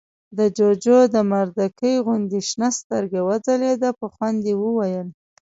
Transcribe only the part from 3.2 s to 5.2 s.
وځلېده، په خوند يې وويل: